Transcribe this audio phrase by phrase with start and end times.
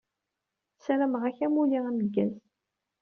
[0.83, 2.35] Sarameɣ-ak amulli d ameggaz.